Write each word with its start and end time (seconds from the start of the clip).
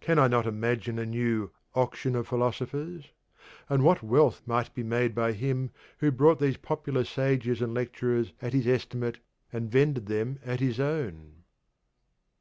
Can 0.00 0.18
I 0.18 0.26
not 0.26 0.48
imagine 0.48 0.98
a 0.98 1.06
new 1.06 1.52
'Auction 1.76 2.16
of 2.16 2.26
Philosophers,' 2.26 3.12
and 3.68 3.84
what 3.84 4.02
wealth 4.02 4.42
might 4.44 4.74
be 4.74 4.82
made 4.82 5.14
by 5.14 5.30
him 5.30 5.70
who 5.98 6.10
bought 6.10 6.40
these 6.40 6.56
popular 6.56 7.04
sages 7.04 7.62
and 7.62 7.72
lecturers 7.72 8.32
at 8.42 8.52
his 8.52 8.66
estimate, 8.66 9.18
and 9.52 9.70
vended 9.70 10.06
them 10.06 10.40
at 10.44 10.58
their 10.58 10.84
own? 10.84 11.44